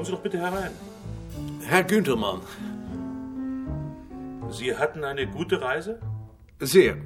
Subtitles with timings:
[0.00, 0.70] Kommen Sie doch bitte herein.
[1.66, 2.40] Herr Günthermann.
[4.48, 6.00] Sie hatten eine gute Reise?
[6.58, 6.96] Sehr.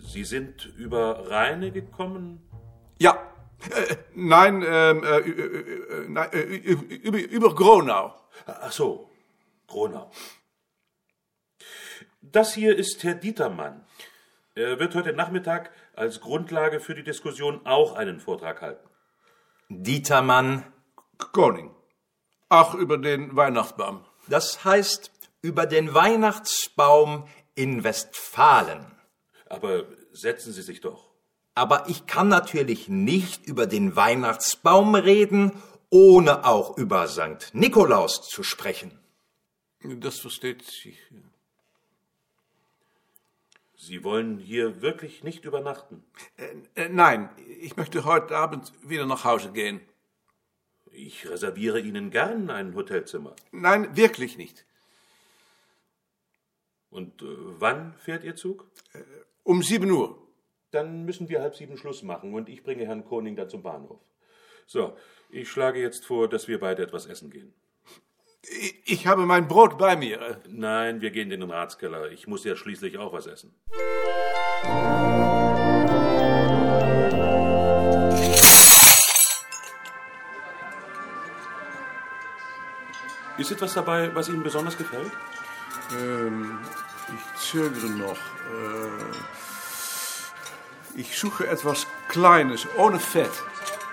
[0.00, 2.48] Sie sind über Rheine gekommen?
[3.00, 3.18] Ja.
[3.74, 8.14] Äh, nein, ähm, äh, nein äh, über, über Gronau.
[8.46, 9.10] Ach so,
[9.66, 10.12] Gronau.
[12.22, 13.84] Das hier ist Herr Dietermann.
[14.54, 18.88] Er wird heute Nachmittag als Grundlage für die Diskussion auch einen Vortrag halten.
[19.68, 20.64] Dietermann.
[21.18, 21.70] Koning.
[22.48, 24.04] Auch über den Weihnachtsbaum.
[24.28, 25.10] Das heißt
[25.42, 28.86] über den Weihnachtsbaum in Westfalen.
[29.48, 31.08] Aber setzen Sie sich doch.
[31.54, 35.52] Aber ich kann natürlich nicht über den Weihnachtsbaum reden,
[35.90, 37.52] ohne auch über St.
[37.52, 38.98] Nikolaus zu sprechen.
[39.82, 40.98] Das versteht sich.
[43.76, 46.04] Sie wollen hier wirklich nicht übernachten?
[46.36, 49.80] Äh, äh, nein, ich möchte heute Abend wieder nach Hause gehen.
[50.92, 53.34] Ich reserviere Ihnen gern ein Hotelzimmer.
[53.52, 54.64] Nein, wirklich nicht.
[56.90, 57.26] Und äh,
[57.58, 58.66] wann fährt Ihr Zug?
[58.92, 59.02] Äh,
[59.42, 60.18] um sieben Uhr.
[60.70, 64.00] Dann müssen wir halb sieben Schluss machen und ich bringe Herrn Koning dann zum Bahnhof.
[64.66, 64.96] So,
[65.30, 67.54] ich schlage jetzt vor, dass wir beide etwas essen gehen.
[68.42, 70.40] Ich, ich habe mein Brot bei mir.
[70.48, 72.10] Nein, wir gehen in den Ratskeller.
[72.10, 73.54] Ich muss ja schließlich auch was essen.
[83.38, 85.12] Ist etwas dabei, was Ihnen besonders gefällt?
[85.96, 86.58] Ähm,
[87.08, 88.16] ich zögere noch.
[88.16, 89.14] Äh,
[90.96, 93.30] ich suche etwas Kleines, ohne Fett.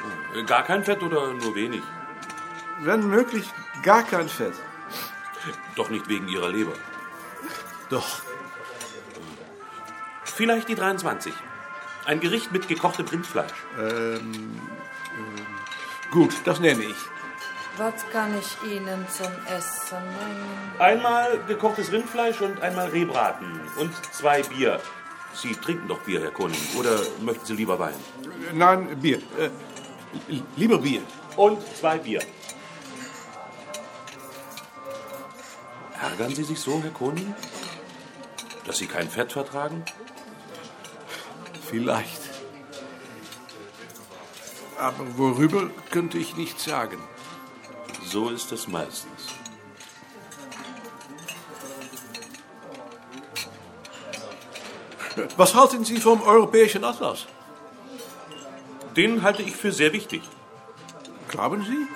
[0.04, 1.84] Oh, gar kein Fett oder nur wenig?
[2.80, 3.48] Wenn möglich,
[3.84, 4.56] gar kein Fett.
[5.76, 6.74] Doch nicht wegen Ihrer Leber.
[7.90, 8.22] Doch.
[10.24, 11.34] Vielleicht die 23.
[12.06, 13.54] Ein Gericht mit gekochtem Rindfleisch.
[13.78, 14.60] Ähm,
[15.18, 15.46] ähm,
[16.12, 16.98] gut, das nehme ich.
[17.78, 20.72] Was kann ich Ihnen zum Essen bringen?
[20.80, 23.60] Einmal gekochtes Rindfleisch und einmal Rehbraten.
[23.78, 24.80] Und zwei Bier.
[25.34, 26.60] Sie trinken doch Bier, Herr Koning.
[26.80, 27.96] Oder möchten Sie lieber Wein?
[28.54, 29.18] Nein, Bier.
[29.38, 29.50] Äh,
[30.56, 31.02] lieber Bier.
[31.36, 32.22] Und zwei Bier.
[36.02, 37.36] Ärgern Sie sich so, Herr Koning?
[38.66, 39.84] Dass Sie kein Fett vertragen?
[41.70, 42.22] Vielleicht.
[44.80, 46.98] Aber worüber könnte ich nicht sagen.
[48.06, 49.34] So ist es meistens.
[55.38, 57.26] Was halten Sie vom europäischen Atlas?
[58.96, 60.22] Den halte ich für sehr wichtig.
[61.28, 61.88] Glauben Sie?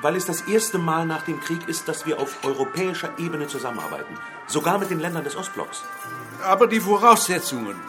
[0.00, 4.18] Weil es das erste Mal nach dem Krieg ist, dass wir auf europäischer Ebene zusammenarbeiten.
[4.46, 5.82] Sogar mit den Ländern des Ostblocks.
[6.42, 7.80] Aber die Voraussetzungen.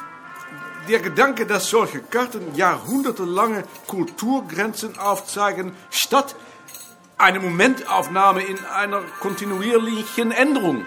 [0.88, 6.35] Der Gedanke, dass solche Karten jahrhundertelange Kulturgrenzen aufzeigen, statt
[7.18, 10.85] eine Momentaufnahme in einer kontinuierlichen Änderung.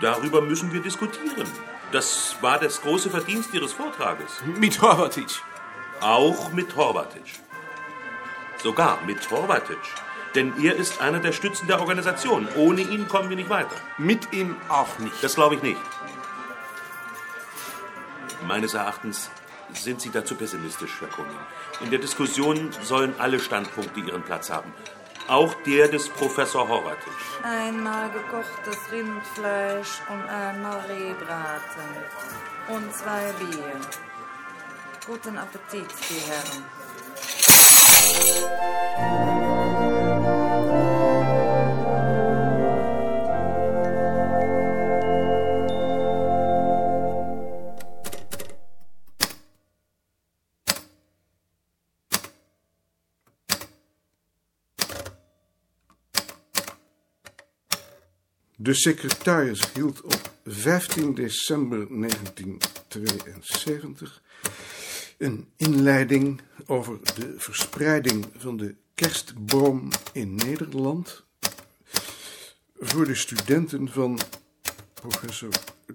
[0.00, 1.46] Darüber müssen wir diskutieren.
[1.92, 4.30] Das war das große Verdienst Ihres Vortrages.
[4.58, 5.28] Mit Horvatic.
[6.00, 7.40] Auch mit Horvatic.
[8.62, 9.78] Sogar mit Horvatic.
[10.34, 12.48] Denn er ist einer der Stützen der Organisation.
[12.56, 13.76] Ohne ihn kommen wir nicht weiter.
[13.98, 15.22] Mit ihm auch nicht.
[15.22, 15.80] Das glaube ich nicht.
[18.46, 19.30] Meines Erachtens
[19.72, 21.38] sind Sie dazu pessimistisch, Herr Koning.
[21.80, 24.72] In der Diskussion sollen alle Standpunkte ihren Platz haben.
[25.28, 27.12] Auch der des Professor Horvatic.
[27.42, 31.84] Einmal gekochtes Rindfleisch und einmal Rehbraten.
[32.68, 33.72] Und zwei Bier.
[35.06, 36.64] Guten Appetit, die Herren.
[58.62, 64.22] De secretaris hield op 15 december 1972
[65.18, 71.24] een inleiding over de verspreiding van de kerstboom in Nederland
[72.78, 74.20] voor de studenten van
[74.94, 75.50] professor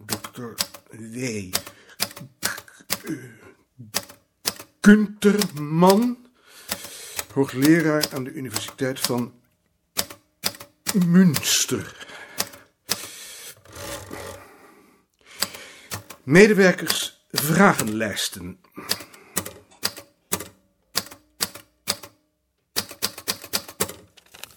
[0.06, 0.54] Dr.
[0.90, 1.54] W.
[4.80, 6.18] Kunterman,
[7.34, 9.34] hoogleraar aan de Universiteit van
[11.06, 11.96] Münster.
[16.27, 18.62] Medewerkers vragenlijsten.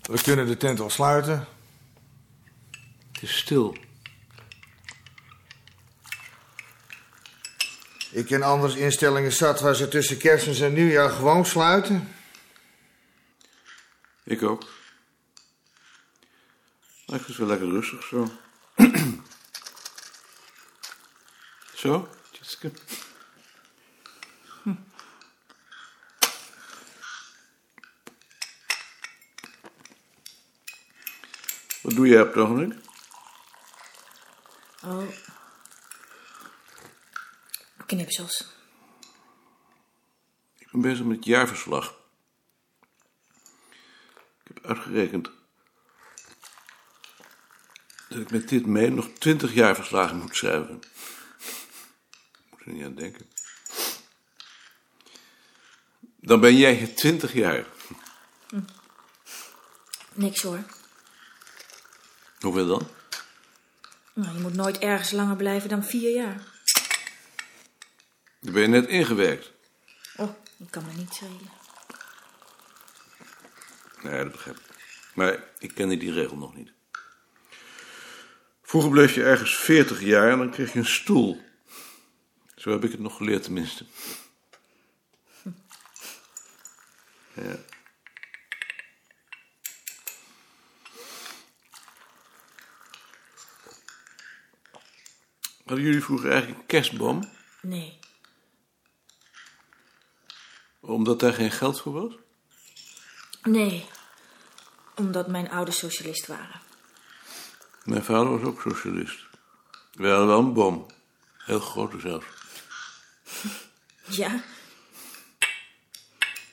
[0.03, 1.47] We kunnen de tent al sluiten.
[3.13, 3.77] Het is stil.
[8.11, 12.09] Ik ken anders instellingen zat waar ze tussen kerstmis en nieuwjaar gewoon sluiten.
[14.25, 14.65] Ik ook.
[17.07, 18.31] Vind het wel lekker rustig zo.
[21.81, 22.73] Zo, Tjitske.
[31.83, 32.79] Wat doe jij op het ogenblik?
[34.85, 35.09] Oh.
[37.87, 38.47] Knipsels.
[40.59, 41.99] Ik ben bezig met het jaarverslag.
[44.45, 45.31] Ik heb uitgerekend
[48.09, 50.81] dat ik met dit mee nog twintig jaarverslagen moet schrijven.
[52.71, 53.27] Er niet aan denken.
[56.21, 57.65] Dan ben jij hier twintig jaar.
[60.13, 60.65] Niks hoor.
[62.41, 62.89] Hoeveel dan?
[64.13, 66.45] Nou, je moet nooit ergens langer blijven dan vier jaar.
[68.41, 69.53] Dan ben je net ingewerkt.
[70.17, 71.51] Oh, dat kan me niet schelen.
[74.03, 74.65] Nee, dat begrijp ik.
[75.15, 76.73] Maar ik kende die regel nog niet.
[78.63, 81.50] Vroeger bleef je ergens 40 jaar en dan kreeg je een stoel.
[82.61, 83.85] Zo heb ik het nog geleerd tenminste.
[87.35, 87.57] Ja.
[95.65, 97.31] Hadden jullie vroeger eigenlijk een kerstboom?
[97.63, 97.99] Nee.
[100.81, 102.15] Omdat daar geen geld voor was?
[103.43, 103.89] Nee.
[104.95, 106.61] Omdat mijn ouders socialist waren.
[107.85, 109.27] Mijn vader was ook socialist.
[109.93, 110.87] We hadden wel een boom.
[111.39, 112.40] Heel grote zelfs.
[114.21, 114.43] Ja?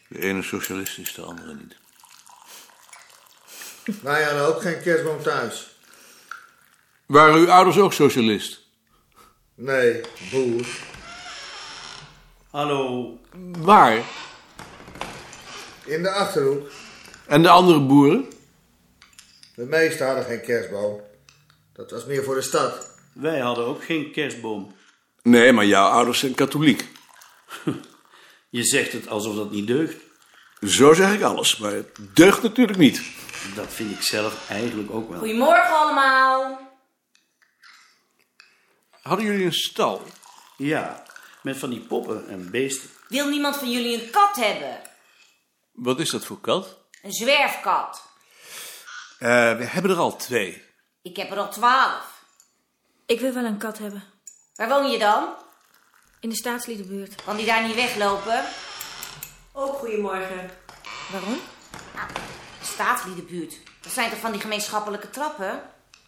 [0.07, 1.75] De ene socialist is de andere niet.
[4.01, 5.75] Wij hadden ook geen kerstboom thuis.
[7.05, 8.59] Waren uw ouders ook socialist?
[9.55, 10.01] Nee,
[10.31, 10.65] boer.
[12.49, 13.19] Hallo.
[13.57, 14.01] Waar?
[15.85, 16.69] In de Achterhoek.
[17.25, 18.25] En de andere boeren?
[19.55, 21.01] De meesten hadden geen kerstboom.
[21.73, 22.89] Dat was meer voor de stad.
[23.13, 24.75] Wij hadden ook geen kerstboom.
[25.27, 26.87] Nee, maar jouw ouders zijn katholiek.
[28.49, 29.95] Je zegt het alsof dat niet deugt.
[30.61, 33.01] Zo zeg ik alles, maar het deugt natuurlijk niet.
[33.55, 35.19] Dat vind ik zelf eigenlijk ook wel.
[35.19, 36.59] Goedemorgen allemaal.
[39.01, 40.01] Hadden jullie een stal?
[40.57, 41.03] Ja,
[41.41, 42.89] met van die poppen en beesten.
[43.07, 44.81] Wil niemand van jullie een kat hebben?
[45.71, 46.77] Wat is dat voor kat?
[47.01, 48.03] Een zwerfkat.
[49.19, 50.63] Eh, we hebben er al twee.
[51.01, 52.23] Ik heb er al twaalf.
[53.05, 54.15] Ik wil wel een kat hebben.
[54.57, 55.27] Waar woon je dan?
[56.19, 57.23] In de staatsliedenbuurt.
[57.23, 58.43] Kan die daar niet weglopen?
[59.53, 60.49] Ook goedemorgen.
[61.11, 61.39] Waarom?
[62.61, 63.57] Staatsliedenbuurt.
[63.81, 65.61] Dat zijn toch van die gemeenschappelijke trappen?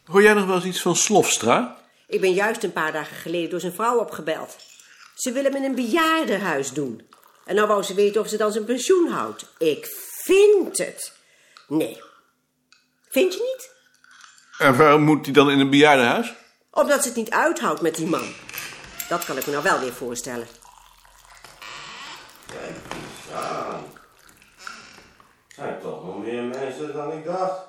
[0.06, 1.78] Hoor jij nog wel eens iets van Slofstra?
[2.07, 4.56] Ik ben juist een paar dagen geleden door zijn vrouw opgebeld.
[5.16, 7.07] Ze willen hem in een bejaardenhuis doen.
[7.46, 9.46] En nou wou ze weten of ze dan zijn pensioen houdt.
[9.57, 9.88] Ik
[10.24, 11.13] vind het.
[11.68, 12.01] Nee.
[13.10, 13.72] Vind je niet?
[14.57, 16.34] En waarom moet hij dan in een bejaardenhuis?
[16.71, 18.33] Omdat ze het niet uithoudt met die man.
[19.09, 20.47] Dat kan ik me nou wel weer voorstellen.
[22.45, 23.83] Kijk eens aan.
[25.47, 27.67] Zijn toch nog meer mensen dan ik dacht.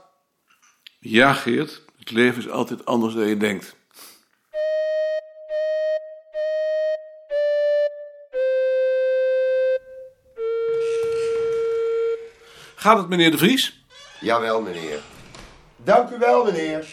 [0.99, 1.83] Ja, Geert.
[1.99, 3.77] Het leven is altijd anders dan je denkt.
[12.75, 13.85] Gaat het, meneer De Vries?
[14.21, 15.01] Jawel, meneer.
[15.77, 16.87] Dank u wel, meneer.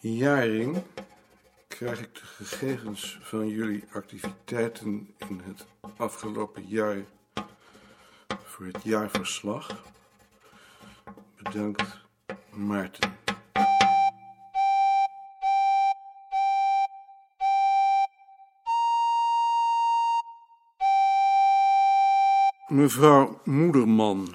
[0.00, 0.82] Jaring
[1.68, 6.96] krijg ik de gegevens van jullie activiteiten in het afgelopen jaar
[8.28, 9.84] voor het jaarverslag.
[11.42, 12.00] Bedankt,
[12.50, 13.16] Maarten.
[22.68, 24.34] Mevrouw Moederman,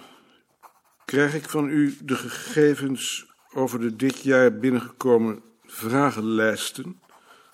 [1.05, 7.01] krijg ik van u de gegevens over de dit jaar binnengekomen vragenlijsten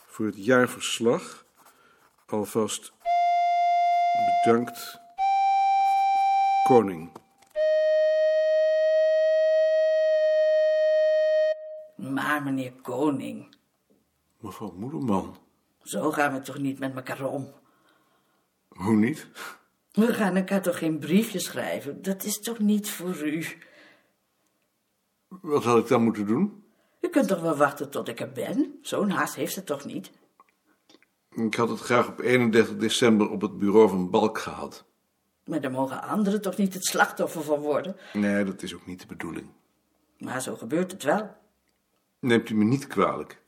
[0.07, 1.45] voor het jaarverslag?
[2.25, 2.93] Alvast
[4.43, 4.99] bedankt,
[6.63, 7.11] koning.
[11.95, 13.55] Maar meneer Koning,
[14.39, 15.37] Mevrouw Moederman,
[15.83, 17.53] zo gaan we toch niet met elkaar om?
[18.67, 19.27] hoe niet?
[19.91, 22.01] We gaan elkaar toch geen briefje schrijven?
[22.01, 23.45] Dat is toch niet voor u?
[25.27, 26.68] Wat had ik dan moeten doen?
[26.99, 28.79] U kunt toch wel wachten tot ik er ben?
[28.81, 30.11] Zo'n haast heeft het toch niet?
[31.29, 34.85] Ik had het graag op 31 december op het bureau van Balk gehad.
[35.45, 37.95] Maar daar mogen anderen toch niet het slachtoffer van worden?
[38.13, 39.47] Nee, dat is ook niet de bedoeling.
[40.17, 41.35] Maar zo gebeurt het wel.
[42.19, 43.41] Neemt u me niet kwalijk.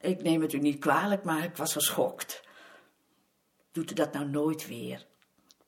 [0.00, 2.42] Ik neem het u niet kwalijk, maar ik was geschokt.
[3.72, 5.06] Doet u dat nou nooit weer?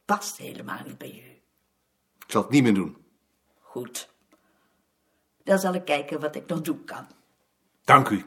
[0.05, 1.41] Past helemaal niet bij u.
[2.25, 2.97] Ik zal het niet meer doen.
[3.61, 4.11] Goed.
[5.49, 7.07] Dan zal ik kijken wat ik nog doen kan.
[7.85, 8.25] Dank u.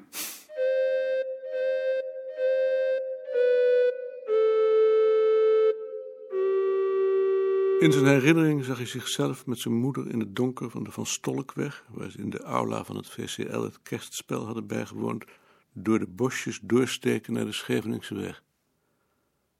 [7.80, 11.06] In zijn herinnering zag hij zichzelf met zijn moeder in het donker van de Van
[11.06, 15.26] Stolkweg, waar ze in de aula van het VCL het kerstspel hadden bijgewoond,
[15.74, 18.44] door de bosjes doorsteken naar de Scheveningse weg.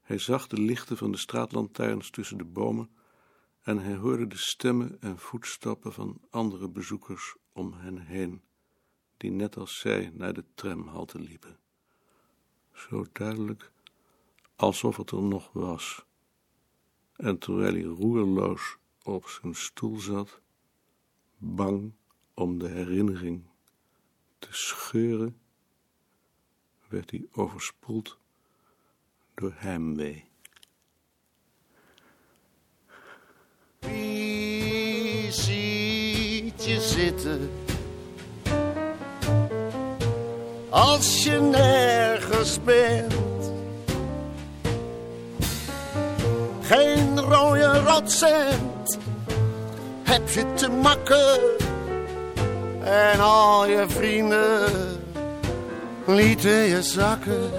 [0.00, 2.90] Hij zag de lichten van de straatlantaarns tussen de bomen
[3.62, 8.42] en hij hoorde de stemmen en voetstappen van andere bezoekers om hen heen,
[9.16, 11.58] die net als zij naar de tramhalte liepen.
[12.72, 13.72] Zo duidelijk
[14.56, 16.04] alsof het er nog was.
[17.16, 20.40] En terwijl hij roerloos op zijn stoel zat,
[21.36, 21.92] bang
[22.34, 23.44] om de herinnering
[24.38, 25.40] te scheuren,
[26.88, 28.18] werd hij overspoeld
[29.34, 30.30] door heimwee.
[35.30, 35.61] Ziet
[36.80, 37.50] zitten?
[40.68, 43.12] Als je nergens bent.
[46.62, 48.98] Geen rode rotcent
[50.02, 51.40] heb je te makken.
[52.84, 54.70] En al je vrienden
[56.06, 57.50] lieten je zakken.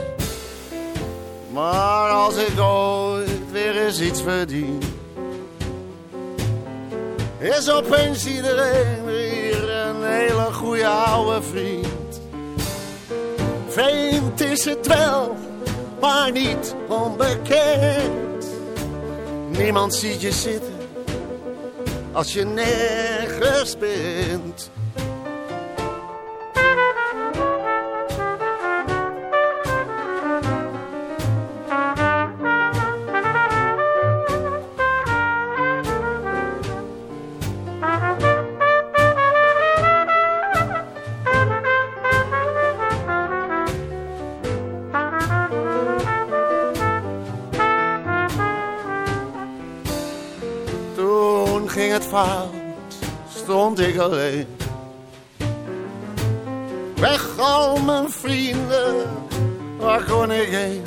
[1.52, 4.93] Maar als ik ooit weer eens iets verdien
[7.44, 12.22] is opeens iedereen weer een hele goede oude vriend.
[13.68, 15.36] Vreemd is het wel,
[16.02, 18.46] maar niet onbekend.
[19.50, 20.74] Niemand ziet je zitten
[22.12, 24.72] als je nergens bent.
[51.74, 52.54] Ging het fout,
[53.36, 54.48] stond ik alleen.
[56.96, 58.96] Weg al mijn vrienden,
[59.78, 60.84] waar kon ik heen?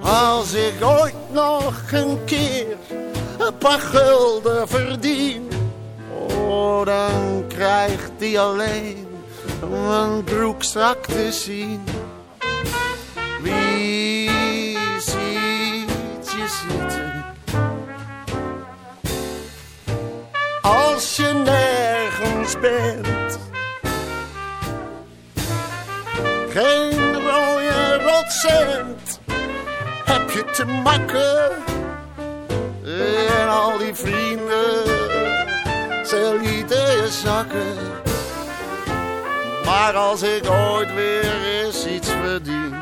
[0.00, 2.76] Als ik ooit nog een keer
[3.38, 5.48] een paar gulden verdien,
[6.28, 9.06] oh, dan krijgt die alleen
[9.70, 11.84] mijn broekzak te zien.
[26.48, 29.20] Geen rode rotcent
[30.04, 31.50] heb je te makken.
[33.40, 34.84] En al die vrienden,
[36.06, 37.76] ze lieten zakken.
[39.64, 42.74] Maar als ik ooit weer eens iets verdien,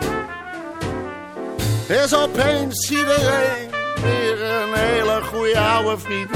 [1.88, 3.70] is opeens iedereen
[4.02, 6.30] weer een hele goede oude vriend.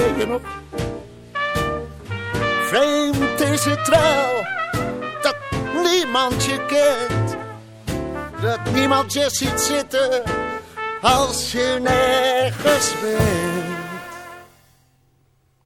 [2.69, 4.45] Vreemd is het wel
[5.23, 5.37] dat
[5.83, 7.37] niemand je kent.
[8.43, 10.23] Dat niemand je ziet zitten
[11.01, 13.58] als je nergens bent.